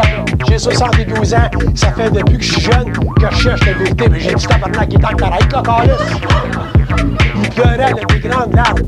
ans. 0.00 0.24
J'ai 0.48 0.58
72 0.58 1.34
ans. 1.34 1.38
Ça 1.74 1.92
fait 1.92 2.10
depuis 2.10 2.38
que 2.38 2.44
je 2.44 2.52
suis 2.52 2.62
jeune 2.62 2.92
que 2.92 3.00
je 3.30 3.36
cherche 3.36 3.66
la 3.66 3.72
vérité. 3.74 4.08
Mais 4.10 4.20
j'ai 4.20 4.34
dit 4.34 4.46
tabarnak, 4.46 4.88
il 4.90 4.96
est 4.96 5.02
temps 5.02 5.08
que 5.08 5.14
t'arrêtes, 5.16 5.52
là, 5.52 5.62
calice. 5.62 6.20
Il 7.42 7.50
pleurait 7.50 7.92
avec 7.92 8.22
des 8.22 8.28
grandes 8.28 8.54
larmes. 8.54 8.78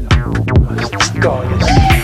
Petite 0.77 1.21
calice. 1.21 2.03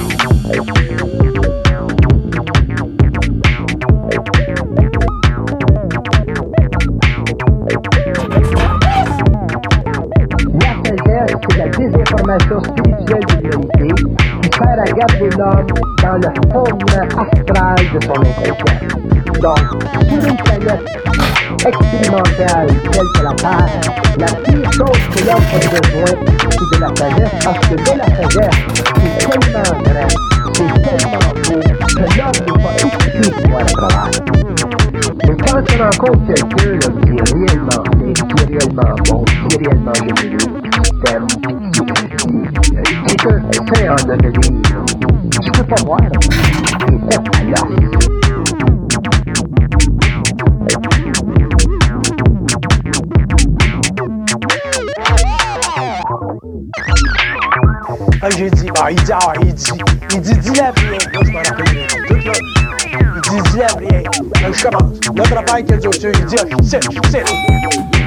c'est 11.51 11.59
la 11.59 11.69
désinformation 11.69 12.88
de 15.19 15.25
l'homme 15.37 15.67
dans 16.03 16.17
le 16.17 16.31
fond 16.53 16.65
astral 17.19 17.79
de 17.93 17.99
son 18.05 18.13
inconscient. 18.13 18.99
Donc, 19.41 19.67
pour 19.95 20.21
une 20.25 20.37
planète 20.37 20.87
expérimentale 21.67 22.67
telle 22.67 23.11
que 23.15 23.23
la 23.23 23.33
Terre, 23.35 23.71
la 24.19 24.27
pire 24.27 24.73
chose 24.73 25.03
l'homme 25.25 25.47
a 25.53 25.59
besoin, 25.59 26.11
de 26.73 26.79
la 26.81 26.89
parce 27.45 27.59
que 27.67 27.75
de 27.75 27.83
la 27.99 28.05
c'est 28.09 28.33
tellement 29.19 29.71
vrai, 29.85 30.07
c'est 30.55 30.71
tellement 30.83 31.27
beau, 31.45 31.59
que 31.89 32.05
l'homme 32.17 32.39
n'est 32.47 32.61
pas 32.63 32.75
exclu 32.79 33.23
pour. 33.33 33.59
Mais 35.27 35.37
quand 35.37 35.65
on 35.69 35.79
rencontre 35.83 36.23
quelqu'un 36.27 36.77
qui 37.01 37.11
est 37.11 37.27
réellement 37.35 37.83
qui 37.93 38.07
est 38.07 38.59
réellement 38.59 38.95
bon, 39.09 39.21
qui 39.25 39.35
est 39.47 39.69
réellement 39.69 39.95
généreux, 39.95 40.68
système. 40.99 41.27
C'est 41.31 41.85
de 41.85 41.93
tu 43.07 43.17
peux. 43.25 43.41
Ah, 58.21 58.31
j'ai 58.37 58.51
dit, 58.51 58.69
ah, 58.81 58.91
il 58.91 58.97
dit, 58.97 59.13
ah, 59.13 59.33
il 59.41 59.55
dit, 59.55 59.73
il 60.13 60.21
dit, 60.21 60.35
dis 60.39 60.55
la 60.55 60.73
prière. 60.73 60.99
Il 62.11 63.43
dit, 63.43 63.51
dis 63.51 63.59
la 63.59 63.67
prière. 63.67 64.03
Là, 64.43 64.53
je 64.53 64.63
commence. 64.65 64.99
Le 65.15 65.23
travail 65.23 65.65
qu'il 65.65 65.79
dit 65.79 65.87
au-dessus, 65.87 66.13
il 66.13 66.25
dit, 66.27 66.37
ah, 66.39 66.57
c'est, 66.63 66.81
c'est. 67.11 67.98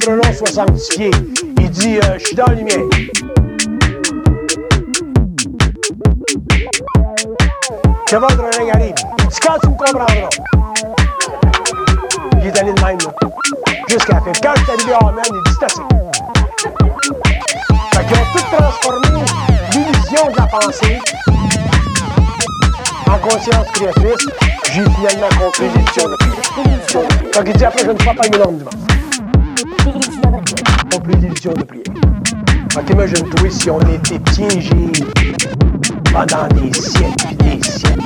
entre 0.00 0.12
long 0.12 0.32
70 0.32 0.88
pieds. 0.96 1.10
Il 1.58 1.70
dit 1.70 1.98
euh, 1.98 2.18
Je 2.18 2.24
suis 2.24 2.36
dans 2.36 2.46
la 2.46 2.54
lumière. 2.54 2.78
Que 8.06 8.16
votre 8.16 8.58
règne 8.58 8.70
arrive. 8.72 8.94
Il 9.18 9.26
dit 9.26 9.38
Quand 9.46 9.58
tu 9.60 9.68
me 9.68 9.76
comprendras. 9.76 10.06
Il 12.38 12.46
est 12.46 12.58
allé 12.58 12.72
de 12.72 12.80
même. 12.80 12.98
Jusqu'à 13.88 14.14
la 14.14 14.20
fin. 14.20 14.32
Quand 14.42 14.54
je 14.56 14.62
suis 14.62 14.72
arrivé 14.72 14.92
à 14.92 15.06
Amen, 15.06 15.24
il 15.28 15.32
dit 15.32 15.56
C'est 15.58 15.64
assez. 15.66 15.82
Fait 17.92 18.06
qu'ils 18.06 18.16
ont 18.16 18.26
tout 18.32 18.56
transformé 18.56 19.08
l'illusion 19.72 20.30
de 20.30 20.36
la 20.36 20.46
pensée 20.46 20.98
en 23.06 23.18
conscience 23.18 23.66
créatrice. 23.74 24.26
J'ai 24.72 24.82
finalement 24.82 25.28
compris 25.38 25.68
l'illusion 25.68 26.04
de 26.04 26.10
la 26.10 27.32
Quand 27.34 27.42
il 27.44 27.52
dit 27.52 27.64
Après, 27.64 27.84
je 27.84 27.90
ne 27.90 27.98
crois 27.98 28.14
pas 28.14 28.26
une 28.26 28.34
énorme 28.34 28.58
devant 28.58 28.89
on 30.94 31.00
peut 31.00 31.12
l'illusion 31.12 31.52
de 31.52 31.62
prière. 31.64 31.84
Quand 32.74 32.90
imagine-toi 32.90 33.50
si 33.50 33.70
on 33.70 33.80
était 33.80 34.18
piégé 34.18 34.92
pendant 36.12 36.48
des 36.48 36.72
siècles 36.72 37.26
et 37.30 37.56
des 37.56 37.62
siècles. 37.62 38.00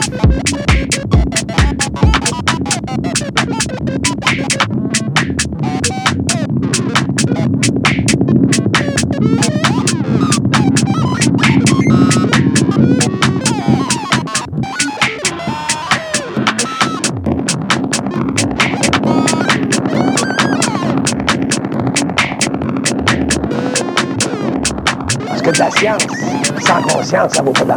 la 25.59 25.71
science. 25.71 26.07
Sans 26.67 26.83
conscience, 26.83 27.33
ça 27.33 27.43
vaut 27.43 27.53
pas 27.53 27.63
de 27.63 27.69
la 27.69 27.77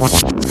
What? 0.00 0.43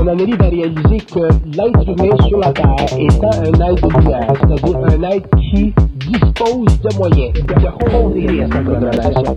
on 0.00 0.06
arrive 0.06 0.40
à 0.40 0.48
réaliser 0.48 0.98
que 0.98 1.20
l'être 1.56 1.88
humain 1.88 2.16
sur 2.28 2.38
la 2.38 2.52
Terre 2.52 2.76
étant 2.98 3.30
un 3.30 3.52
être 3.70 3.88
de 3.88 3.98
lumière, 3.98 4.32
c'est-à-dire 4.40 4.78
un 4.78 5.02
être 5.10 5.28
qui 5.36 5.74
dispose 6.06 6.80
de 6.80 6.90
moyens 6.96 7.32
de 7.32 7.42
conduire 7.90 8.48
sa 8.48 8.60
contemplation. 8.60 9.36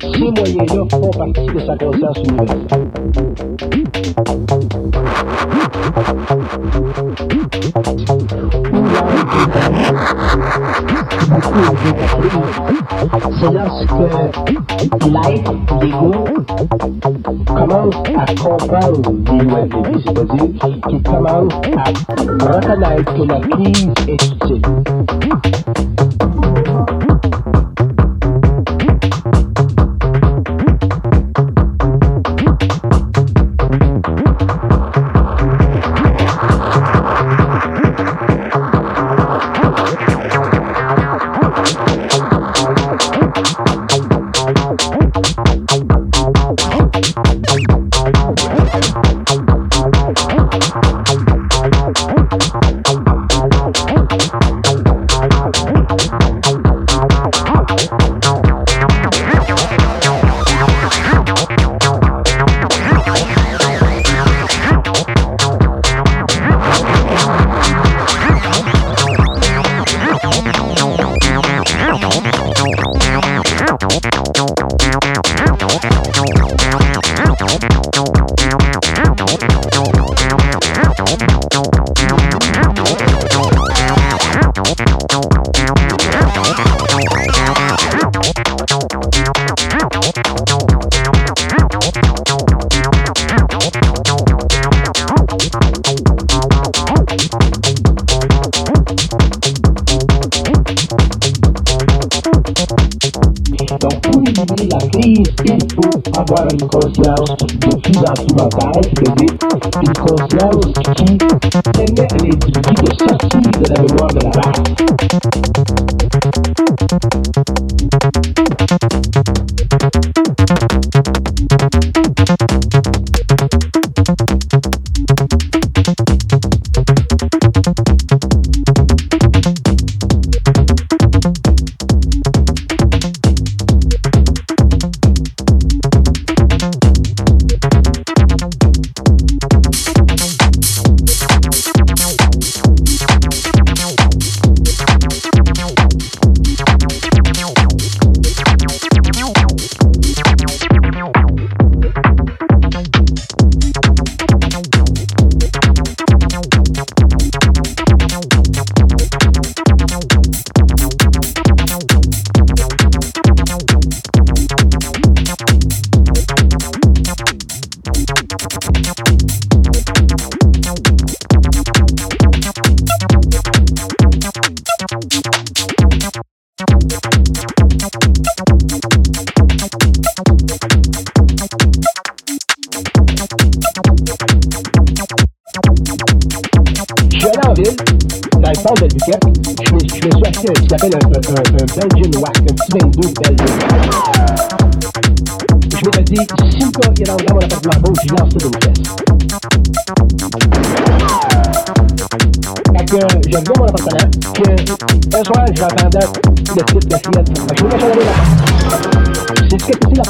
Ces 0.00 0.30
moyens-là 0.30 0.82
font 0.90 1.10
partie 1.10 1.46
de 1.46 1.60
sa 1.60 1.76
conscience 1.76 2.18
universelle. 2.18 2.88
C'est 13.40 13.52
lorsque 13.52 13.90
l'être, 15.06 15.52
l'ego, 15.80 16.12
commence 17.46 17.94
à 18.16 18.34
comprendre 18.34 19.12
les 19.32 19.44
lois 19.44 19.62
de 19.62 19.78
vie, 19.88 20.02
c'est-à-dire 20.04 20.48
qu'il 20.88 21.02
commence 21.02 21.52
à 21.76 21.84
reconnaître 22.52 23.14
que 23.14 23.22
la 23.22 23.40
crise 23.40 23.90
est 24.08 24.22
utile. 24.24 24.62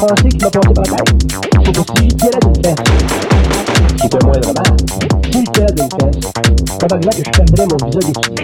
français 0.07 0.29
qui 0.29 0.37
m'a 0.37 0.49
planté 0.49 0.73
par 0.73 0.83
la 0.83 0.91
tête. 0.91 1.07
C'est 1.63 1.77
aussi 1.77 2.07
qu'il 2.07 2.25
y 2.25 2.27
a 2.27 2.39
d'une 2.39 2.55
fesse. 2.63 2.75
C'est 4.01 4.11
pas 4.11 4.25
moins 4.25 4.39
normal. 4.39 4.77
S'il 5.31 5.43
y 5.43 5.61
a 5.61 5.71
d'une 5.71 5.89
fesse, 5.89 6.19
c'est 6.65 6.87
pas 6.87 6.97
grave 6.97 7.15
que 7.15 7.23
je 7.23 7.31
fermerais 7.35 7.67
mon 7.69 7.77
visa 7.85 7.99
d'études. 7.99 8.37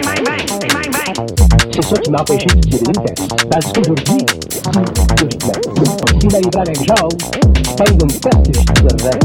C'est 1.72 1.84
ça 1.84 1.96
qui 2.00 2.10
m'a 2.10 2.20
empêché 2.20 2.46
de 2.46 2.60
tirer 2.60 2.82
une 2.86 3.02
fesse. 3.06 3.26
Parce 3.50 3.66
qu'aujourd'hui, 3.72 4.20
si, 4.50 4.70
logiquement, 5.20 5.58
s'il 6.20 6.30
m'arriverait 6.30 6.64
la 6.64 6.70
même 6.70 6.84
chose, 6.86 7.16
pas 7.76 7.84
une 7.90 8.10
fesse 8.10 8.40
que 8.44 8.52
je 8.52 8.62
tirerais. 8.74 9.18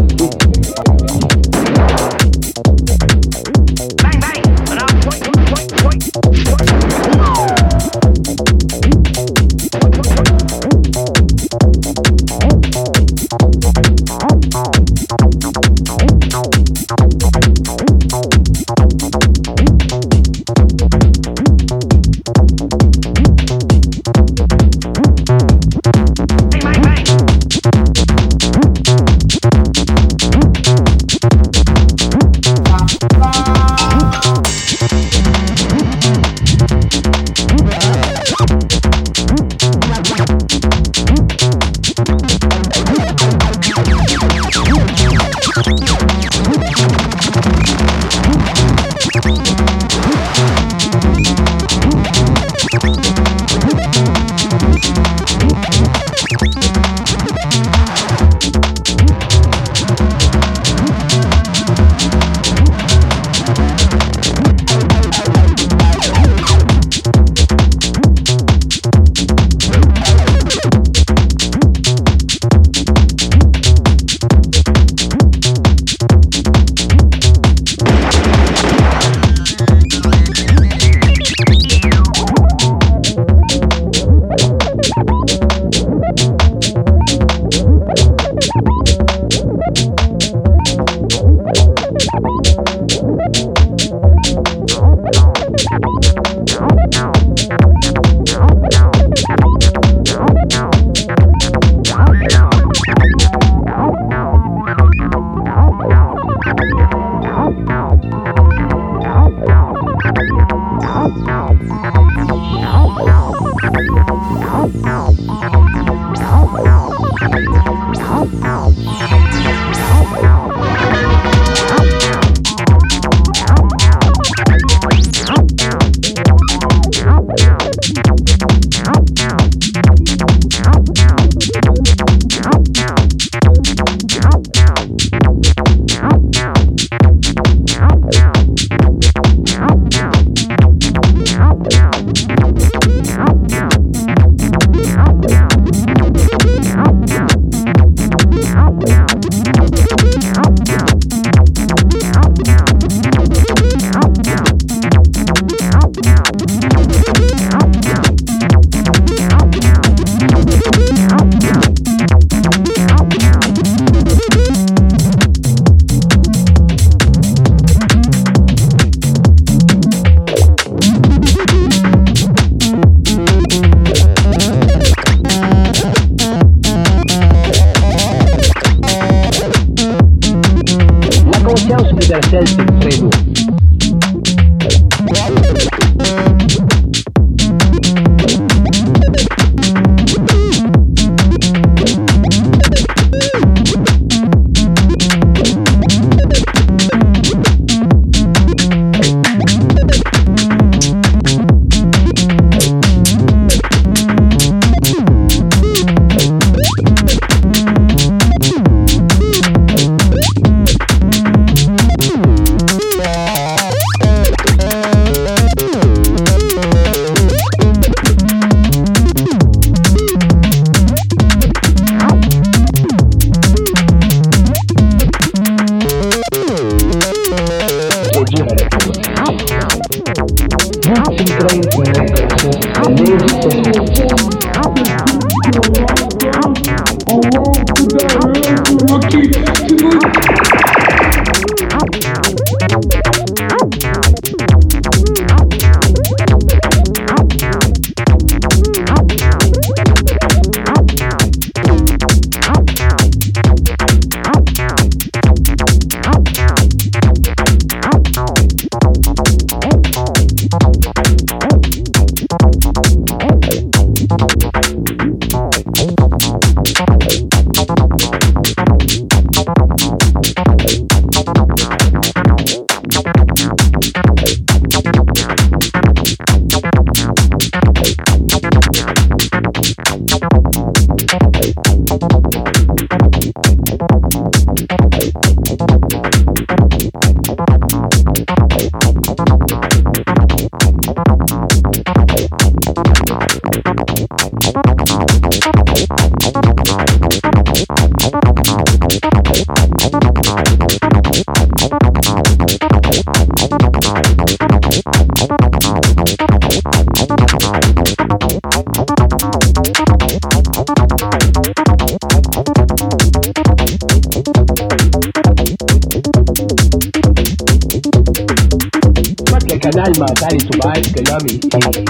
Canal 319.86 320.00
mental 320.00 320.34
est 320.34 320.56
ouvert, 320.56 320.82
que 320.82 321.02
l'homme 321.08 321.28
est, 321.28 321.34
est- 321.46 321.84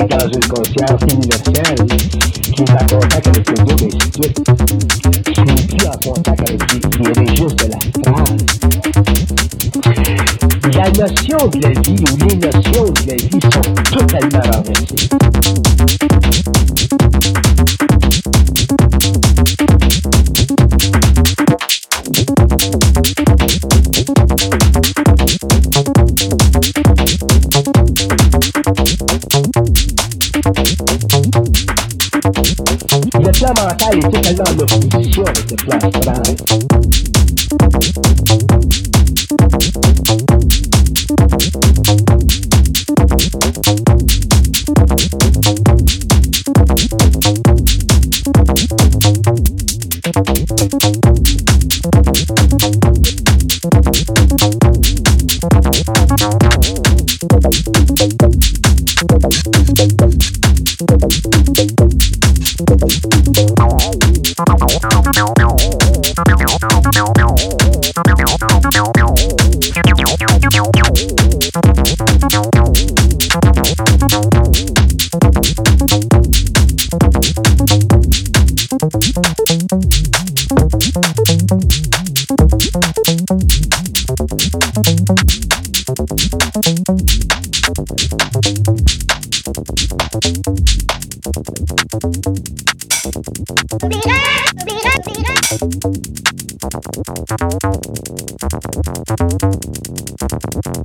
est 0.00 0.08
dans 0.08 0.26
une 0.28 0.46
conscience 0.46 1.02
universelle, 1.12 1.80
qui 2.54 2.62
est 2.62 2.70
en 2.70 2.74
contact 2.86 3.26
avec 3.26 3.48
le 3.48 3.54
Dieu, 3.64 3.76
et 3.80 3.86
ainsi 3.86 3.98
de 3.98 4.14
suite. 4.22 4.38
Qui 5.34 5.40
n'est 5.42 5.66
plus 5.66 5.86
en 5.86 5.96
contact 6.12 6.40
avec 6.40 6.60
les, 6.72 6.78
les 6.98 7.12
registres 7.20 7.56
de 7.56 7.66
l'astral. 7.72 8.36
La 10.74 10.86
notion 10.90 11.40
de 11.48 11.58
la 11.62 11.70
vie 11.80 12.04
ou 12.12 12.16
les 12.28 12.36
notions 12.36 12.84
de 12.84 13.02
la 13.08 13.16
vie 13.16 13.40
sont 13.52 13.70
totalement 13.96 14.44
renversées. 14.52 15.08
Plan 33.42 33.54
mental 33.54 33.98
est 33.98 34.34
totalement 34.34 34.44
en 34.44 34.62
opposition 34.62 35.24
avec 35.24 35.50
le 35.50 35.56
plan 35.56 35.78
astral. 35.78 36.71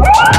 Woo! 0.00 0.29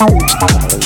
Música 0.00 0.79